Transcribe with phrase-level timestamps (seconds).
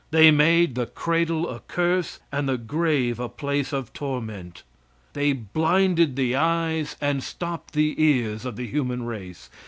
[0.09, 4.63] They made the cradle a curse, and the grave a place of torment.
[5.13, 9.51] They blinded the eyes and stopped the ears of the human race.